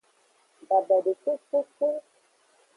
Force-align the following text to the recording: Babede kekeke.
Babede 0.67 1.11
kekeke. 1.23 1.89